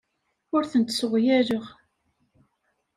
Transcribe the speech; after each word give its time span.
Ur 0.55 0.63
tent-sseɣyaleɣ. 0.71 1.65